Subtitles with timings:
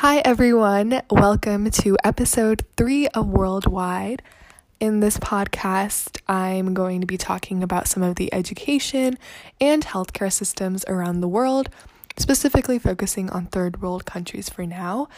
[0.00, 1.00] Hi, everyone.
[1.08, 4.20] Welcome to episode three of Worldwide.
[4.78, 9.16] In this podcast, I'm going to be talking about some of the education
[9.58, 11.70] and healthcare systems around the world,
[12.18, 15.08] specifically focusing on third world countries for now.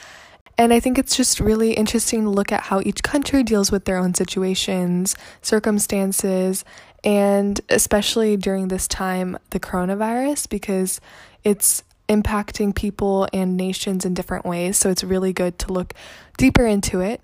[0.57, 3.85] And I think it's just really interesting to look at how each country deals with
[3.85, 6.65] their own situations, circumstances,
[7.03, 11.01] and especially during this time, the coronavirus, because
[11.43, 14.77] it's impacting people and nations in different ways.
[14.77, 15.95] So it's really good to look
[16.37, 17.21] deeper into it.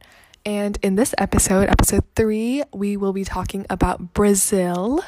[0.47, 5.03] And in this episode, episode three, we will be talking about Brazil.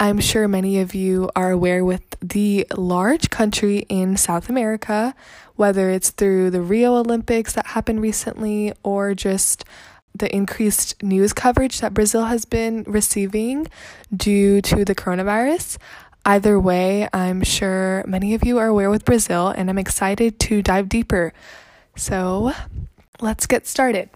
[0.00, 5.14] I'm sure many of you are aware with the large country in South America,
[5.56, 9.64] whether it's through the Rio Olympics that happened recently or just
[10.14, 13.66] the increased news coverage that Brazil has been receiving
[14.14, 15.78] due to the coronavirus.
[16.24, 20.62] Either way, I'm sure many of you are aware with Brazil, and I'm excited to
[20.62, 21.32] dive deeper.
[21.96, 22.52] So
[23.20, 24.08] let's get started.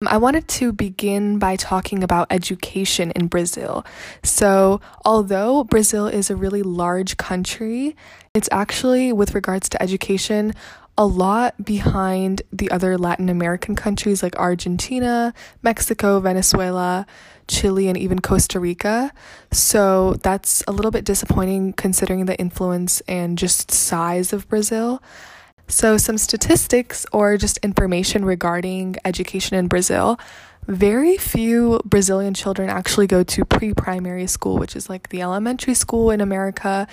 [0.00, 3.84] Um, I wanted to begin by talking about education in Brazil.
[4.22, 7.96] So, although Brazil is a really large country,
[8.34, 10.54] it's actually, with regards to education,
[10.96, 17.06] a lot behind the other Latin American countries like Argentina, Mexico, Venezuela,
[17.48, 19.12] Chile, and even Costa Rica.
[19.50, 25.02] So that's a little bit disappointing considering the influence and just size of Brazil.
[25.66, 30.18] So, some statistics or just information regarding education in Brazil.
[30.66, 35.74] Very few Brazilian children actually go to pre primary school, which is like the elementary
[35.74, 36.86] school in America.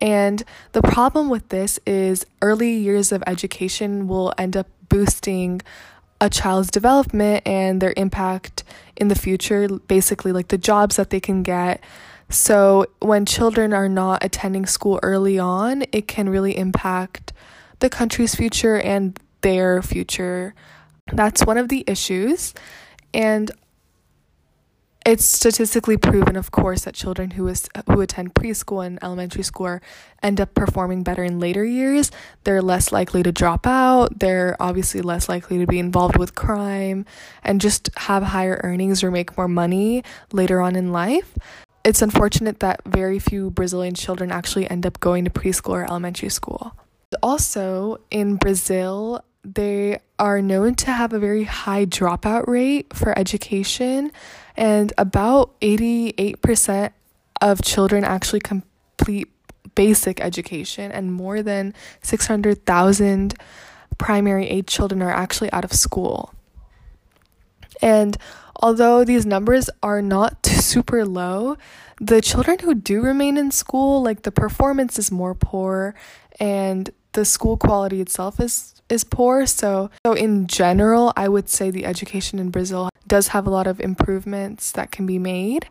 [0.00, 5.60] And the problem with this is early years of education will end up boosting
[6.20, 8.64] a child's development and their impact
[8.96, 11.82] in the future, basically, like the jobs that they can get.
[12.28, 17.32] So, when children are not attending school early on, it can really impact
[17.78, 20.54] the country's future and their future.
[21.12, 22.52] That's one of the issues.
[23.14, 23.50] And
[25.08, 29.80] it's statistically proven, of course, that children who is who attend preschool and elementary school
[30.22, 32.10] end up performing better in later years.
[32.44, 34.18] They're less likely to drop out.
[34.18, 37.06] They're obviously less likely to be involved with crime
[37.42, 41.38] and just have higher earnings or make more money later on in life.
[41.84, 46.28] It's unfortunate that very few Brazilian children actually end up going to preschool or elementary
[46.28, 46.76] school.
[47.22, 54.10] Also, in Brazil, they are known to have a very high dropout rate for education,
[54.58, 56.90] and about 88%
[57.40, 59.28] of children actually complete
[59.76, 63.34] basic education, and more than 600,000
[63.98, 66.34] primary age children are actually out of school.
[67.80, 68.16] And
[68.56, 71.56] although these numbers are not super low,
[72.00, 75.94] the children who do remain in school, like the performance is more poor
[76.40, 79.44] and the school quality itself is is poor.
[79.44, 83.66] So, so in general, I would say the education in Brazil does have a lot
[83.66, 85.68] of improvements that can be made.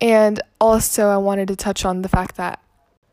[0.00, 2.58] And also, I wanted to touch on the fact that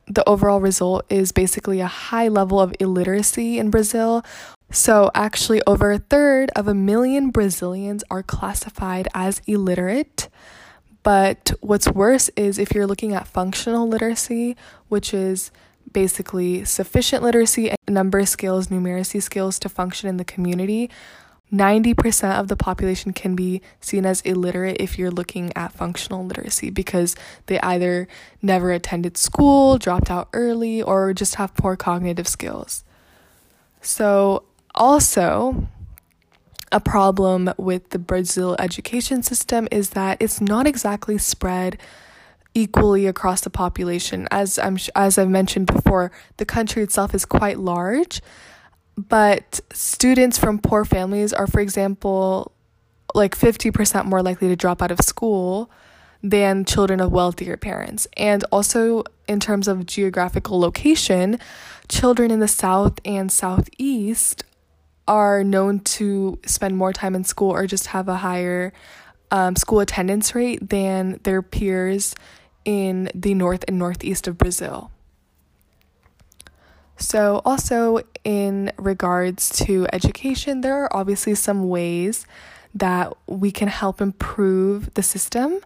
[0.07, 4.23] the overall result is basically a high level of illiteracy in Brazil.
[4.71, 10.29] So, actually, over a third of a million Brazilians are classified as illiterate.
[11.03, 14.55] But what's worse is if you're looking at functional literacy,
[14.87, 15.51] which is
[15.91, 20.89] basically sufficient literacy, and number skills, numeracy skills to function in the community.
[21.53, 26.69] 90% of the population can be seen as illiterate if you're looking at functional literacy
[26.69, 28.07] because they either
[28.41, 32.83] never attended school, dropped out early, or just have poor cognitive skills.
[33.81, 34.43] So,
[34.73, 35.67] also,
[36.71, 41.77] a problem with the Brazil education system is that it's not exactly spread
[42.55, 44.27] equally across the population.
[44.31, 48.21] As I'm as I've mentioned before, the country itself is quite large,
[48.97, 52.51] but students from poor families are for example
[53.13, 55.69] like 50% more likely to drop out of school
[56.21, 58.07] than children of wealthier parents.
[58.17, 61.39] And also in terms of geographical location,
[61.87, 64.43] children in the south and southeast
[65.07, 68.73] are known to spend more time in school or just have a higher
[69.31, 72.15] um, school attendance rate than their peers
[72.65, 74.91] in the north and northeast of Brazil.
[76.97, 82.25] So, also in regards to education, there are obviously some ways
[82.73, 85.59] that we can help improve the system.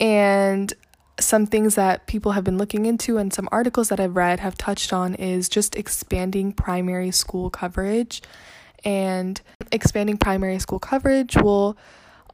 [0.00, 0.72] And
[1.18, 4.56] some things that people have been looking into and some articles that I've read have
[4.58, 8.22] touched on is just expanding primary school coverage.
[8.84, 9.40] And
[9.72, 11.76] expanding primary school coverage will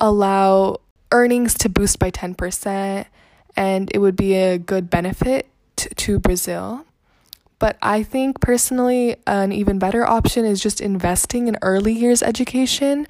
[0.00, 0.79] allow
[1.12, 3.06] earnings to boost by 10%
[3.57, 6.85] and it would be a good benefit to Brazil.
[7.59, 13.07] But I think personally, an even better option is just investing in early years education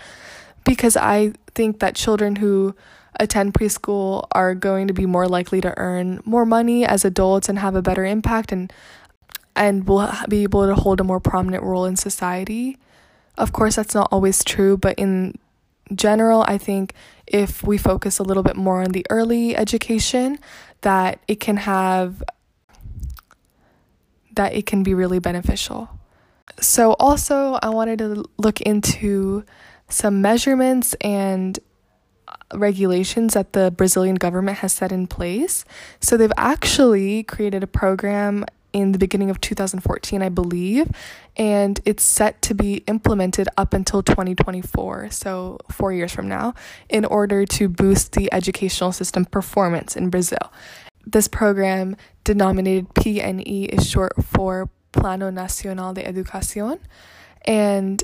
[0.65, 2.75] because I think that children who
[3.19, 7.59] attend preschool are going to be more likely to earn more money as adults and
[7.59, 8.73] have a better impact and
[9.55, 12.79] and will be able to hold a more prominent role in society.
[13.37, 15.35] Of course, that's not always true, but in
[15.95, 16.95] general, I think
[17.33, 20.39] if we focus a little bit more on the early education,
[20.83, 22.23] that it can have
[24.35, 25.91] that it can be really beneficial.
[26.61, 29.45] So also, I wanted to look into
[29.89, 31.59] some measurements and
[32.29, 35.65] uh, regulations that the Brazilian government has set in place.
[36.01, 40.91] So they've actually created a program in the beginning of 2014, I believe,
[41.37, 46.55] and it's set to be implemented up until 2024, so four years from now,
[46.89, 50.53] in order to boost the educational system performance in Brazil.
[51.05, 56.79] This program, denominated PNE, is short for Plano Nacional de Educación,
[57.45, 58.03] and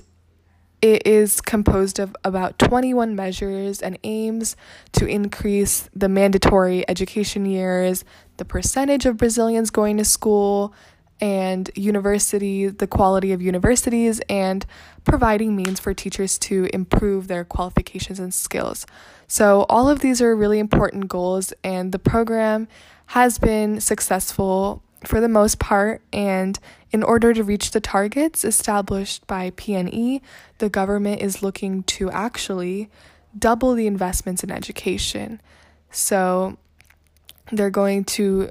[0.81, 4.57] it is composed of about 21 measures and aims
[4.93, 8.05] to increase the mandatory education years,
[8.37, 10.73] the percentage of Brazilians going to school,
[11.21, 14.65] and university, the quality of universities, and
[15.05, 18.87] providing means for teachers to improve their qualifications and skills.
[19.27, 22.69] So, all of these are really important goals, and the program
[23.07, 26.59] has been successful for the most part, and
[26.91, 30.21] in order to reach the targets established by PNE,
[30.59, 32.91] the government is looking to actually
[33.39, 35.41] double the investments in education.
[35.91, 36.57] So
[37.53, 38.51] they're going to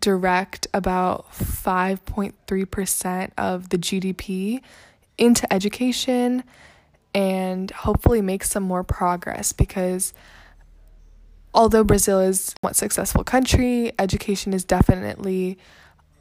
[0.00, 4.60] direct about 5.3% of the GDP
[5.16, 6.42] into education
[7.14, 10.12] and hopefully make some more progress because
[11.54, 15.56] although Brazil is a successful country, education is definitely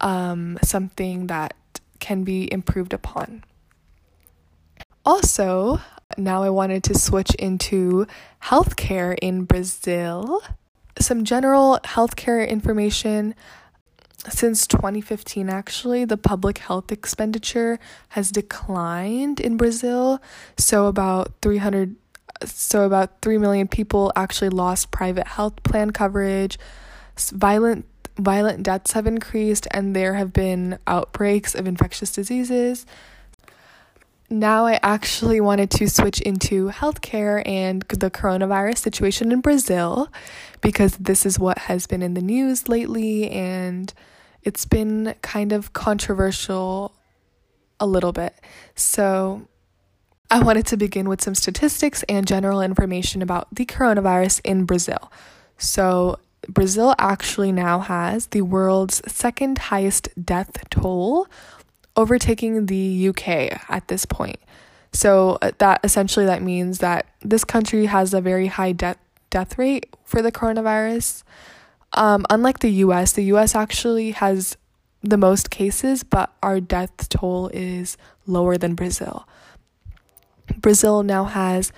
[0.01, 1.55] um, something that
[1.99, 3.43] can be improved upon.
[5.05, 5.79] Also,
[6.17, 8.07] now I wanted to switch into
[8.43, 10.41] healthcare in Brazil.
[10.99, 13.35] Some general healthcare information.
[14.27, 17.77] Since 2015, actually, the public health expenditure
[18.09, 20.19] has declined in Brazil.
[20.57, 21.95] So, about 300
[22.43, 26.59] so about 3 million people actually lost private health plan coverage.
[27.17, 27.85] Violent
[28.17, 32.85] violent deaths have increased and there have been outbreaks of infectious diseases.
[34.29, 40.11] Now, I actually wanted to switch into healthcare and the coronavirus situation in Brazil
[40.61, 43.93] because this is what has been in the news lately and
[44.41, 46.95] it's been kind of controversial
[47.79, 48.33] a little bit.
[48.75, 49.47] So,
[50.31, 55.11] I wanted to begin with some statistics and general information about the coronavirus in Brazil.
[55.59, 61.27] So, Brazil actually now has the world's second highest death toll,
[61.95, 64.39] overtaking the UK at this point.
[64.91, 68.97] So uh, that essentially that means that this country has a very high death
[69.29, 71.23] death rate for the coronavirus.
[71.93, 74.55] Um, unlike the US, the US actually has
[75.01, 79.27] the most cases, but our death toll is lower than Brazil.
[80.57, 81.71] Brazil now has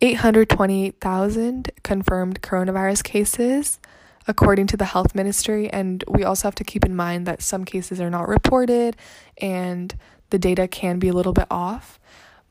[0.00, 3.78] 828,000 confirmed coronavirus cases
[4.26, 5.68] according to the health ministry.
[5.70, 8.96] And we also have to keep in mind that some cases are not reported
[9.38, 9.94] and
[10.30, 12.00] the data can be a little bit off,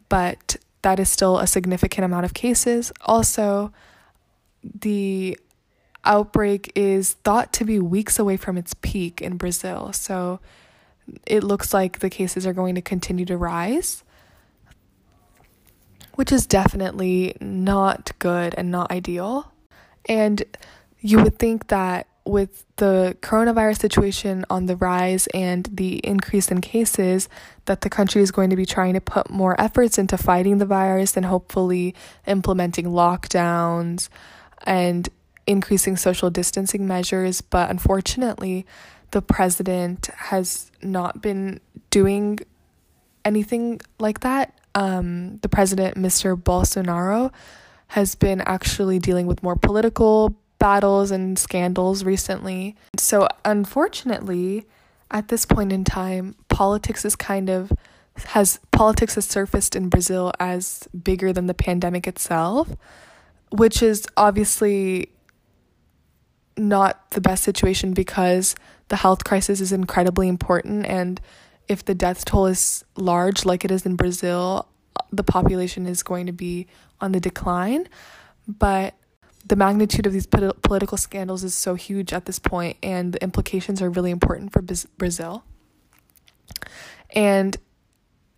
[0.10, 2.92] but that is still a significant amount of cases.
[3.02, 3.72] Also,
[4.64, 5.38] the
[6.04, 9.94] outbreak is thought to be weeks away from its peak in Brazil.
[9.94, 10.40] So
[11.26, 14.04] it looks like the cases are going to continue to rise,
[16.16, 19.52] which is definitely not good and not ideal.
[20.08, 20.44] And
[21.02, 26.62] you would think that with the coronavirus situation on the rise and the increase in
[26.62, 27.28] cases
[27.66, 30.66] that the country is going to be trying to put more efforts into fighting the
[30.66, 31.96] virus and hopefully
[32.28, 34.08] implementing lockdowns
[34.64, 35.10] and
[35.48, 37.42] increasing social distancing measures.
[37.42, 38.68] But unfortunately
[39.10, 42.40] the president has not been doing
[43.26, 44.58] anything like that.
[44.74, 47.34] Um, the president mr bolsonaro
[47.88, 52.76] has been actually dealing with more political battles and scandals recently.
[52.96, 54.68] So, unfortunately,
[55.10, 57.74] at this point in time, politics is kind of
[58.28, 62.70] has politics has surfaced in Brazil as bigger than the pandemic itself,
[63.50, 65.10] which is obviously
[66.58, 68.54] not the best situation because
[68.90, 71.20] the health crisis is incredibly important and
[71.68, 74.68] if the death toll is large like it is in Brazil,
[75.12, 76.68] the population is going to be
[77.00, 77.88] on the decline.
[78.48, 78.94] But
[79.46, 83.82] the magnitude of these political scandals is so huge at this point, and the implications
[83.82, 84.64] are really important for
[84.98, 85.44] Brazil.
[87.14, 87.58] And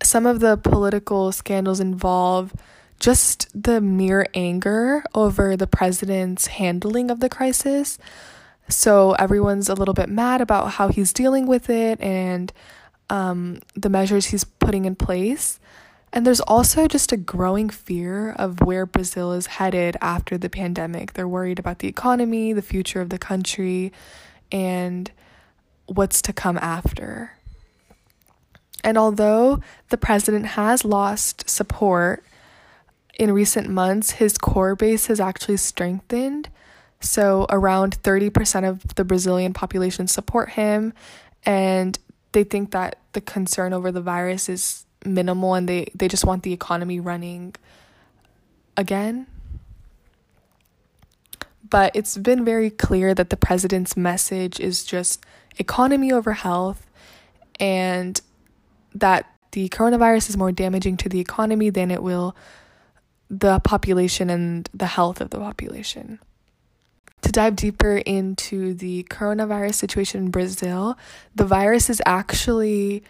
[0.02, 2.52] some of the political scandals involve
[3.00, 7.98] just the mere anger over the president's handling of the crisis.
[8.68, 12.52] So everyone's a little bit mad about how he's dealing with it and
[13.10, 15.60] um, the measures he's putting in place.
[16.14, 21.12] And there's also just a growing fear of where Brazil is headed after the pandemic.
[21.12, 23.92] They're worried about the economy, the future of the country,
[24.52, 25.10] and
[25.86, 27.32] what's to come after.
[28.84, 32.22] And although the president has lost support
[33.18, 36.48] in recent months, his core base has actually strengthened.
[37.00, 40.92] So, around 30% of the Brazilian population support him,
[41.44, 41.98] and
[42.30, 46.42] they think that the concern over the virus is minimal and they, they just want
[46.42, 47.54] the economy running
[48.76, 49.26] again.
[51.68, 55.24] But it's been very clear that the president's message is just
[55.58, 56.86] economy over health
[57.58, 58.20] and
[58.94, 62.36] that the coronavirus is more damaging to the economy than it will
[63.30, 66.18] the population and the health of the population.
[67.22, 70.98] To dive deeper into the coronavirus situation in Brazil,
[71.34, 73.02] the virus is actually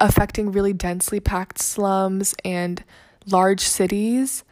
[0.00, 2.82] affecting really densely packed slums and
[3.26, 4.44] large cities.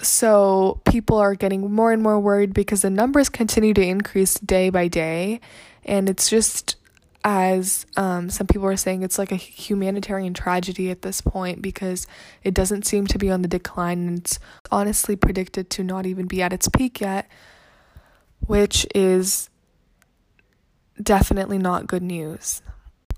[0.00, 4.70] So people are getting more and more worried because the numbers continue to increase day
[4.70, 5.40] by day.
[5.84, 6.76] And it's just,
[7.24, 12.06] as um, some people are saying, it's like a humanitarian tragedy at this point because
[12.42, 14.08] it doesn't seem to be on the decline.
[14.08, 14.38] And it's
[14.70, 17.28] honestly predicted to not even be at its peak yet,
[18.40, 19.48] which is
[21.02, 22.62] definitely not good news.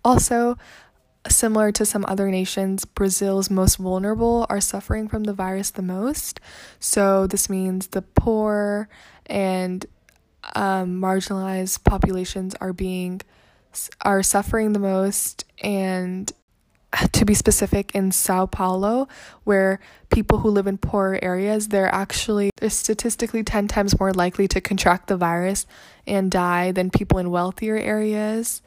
[0.09, 0.57] Also,
[1.29, 6.41] similar to some other nations, Brazil's most vulnerable are suffering from the virus the most.
[6.81, 8.88] So, this means the poor
[9.27, 9.85] and
[10.55, 13.21] um, marginalized populations are being
[14.00, 16.33] are suffering the most and
[17.12, 19.09] to be specific in Sao Paulo
[19.45, 24.49] where people who live in poorer areas they're actually they're statistically 10 times more likely
[24.49, 25.67] to contract the virus
[26.07, 28.62] and die than people in wealthier areas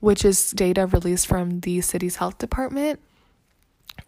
[0.00, 3.00] which is data released from the city's health department.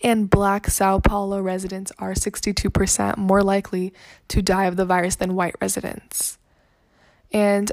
[0.02, 3.92] And black Sao Paulo residents are 62% more likely
[4.28, 6.38] to die of the virus than white residents.
[7.32, 7.72] And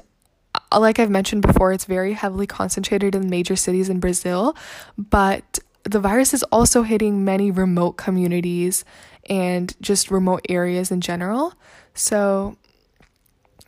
[0.54, 4.56] uh, like I've mentioned before, it's very heavily concentrated in major cities in Brazil,
[4.98, 8.84] but the virus is also hitting many remote communities
[9.30, 11.54] and just remote areas in general.
[11.94, 12.58] So,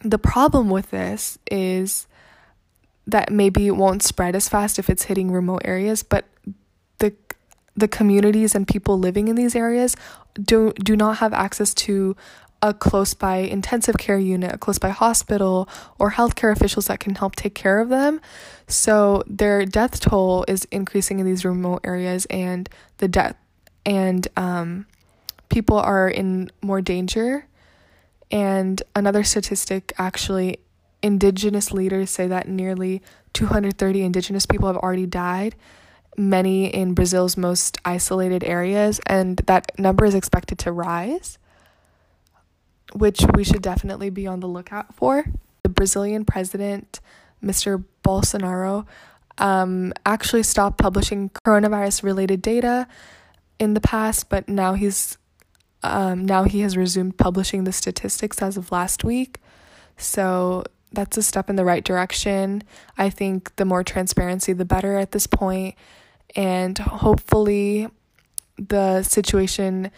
[0.04, 2.08] the problem with this is
[3.08, 6.26] that maybe won't spread as fast if it's hitting remote areas, but
[7.00, 7.14] the
[7.76, 9.96] the communities and people living in these areas
[10.40, 12.16] do do not have access to
[12.62, 17.14] a close by intensive care unit, a close by hospital, or healthcare officials that can
[17.16, 18.20] help take care of them.
[18.68, 23.36] So their death toll is increasing in these remote areas, and the death
[23.86, 24.86] and um,
[25.50, 27.46] people are in more danger.
[28.30, 30.60] And another statistic actually
[31.08, 33.02] indigenous leaders say that nearly
[33.34, 35.56] 230 indigenous people have already died,
[36.18, 41.40] many in Brazil's most isolated areas, and that number is expected to rise,
[42.94, 45.26] which we should definitely be on the lookout for.
[45.64, 47.00] The Brazilian president,
[47.44, 47.84] Mr.
[48.04, 48.86] Bolsonaro,
[49.38, 52.88] um, actually stopped publishing coronavirus related data
[53.60, 55.18] in the past, but now he's
[55.84, 59.40] um, now he has resumed publishing the statistics as of last week.
[59.96, 62.64] So that's a step in the right direction.
[62.98, 65.76] I think the more transparency, the better at this point.
[66.36, 67.88] And hopefully,
[68.58, 69.92] the situation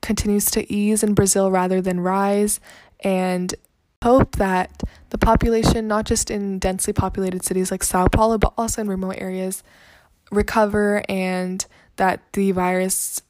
[0.00, 2.60] continues to ease in Brazil rather than rise.
[3.00, 3.54] And
[4.02, 8.82] hope that the population, not just in densely populated cities like Sao Paulo, but also
[8.82, 9.62] in remote areas,
[10.30, 11.64] recover and
[11.96, 13.20] that the virus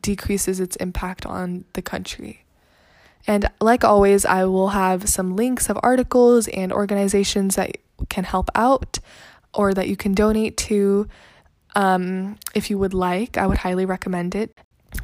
[0.00, 2.44] decreases its impact on the country.
[3.26, 7.76] And like always, I will have some links of articles and organizations that
[8.08, 8.98] can help out
[9.52, 11.08] or that you can donate to
[11.74, 13.36] um, if you would like.
[13.36, 14.56] I would highly recommend it.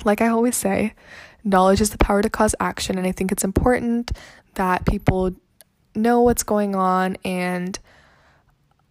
[0.04, 0.94] Like I always say,
[1.42, 2.96] knowledge is the power to cause action.
[2.96, 4.12] And I think it's important
[4.54, 5.32] that people
[5.94, 7.78] know what's going on and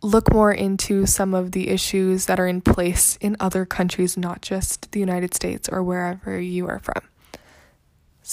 [0.02, 4.42] look more into some of the issues that are in place in other countries, not
[4.42, 7.02] just the United States or wherever you are from.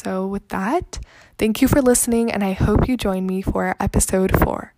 [0.02, 0.98] So, with that,
[1.36, 4.72] thank you for listening, and I hope you join me for episode four.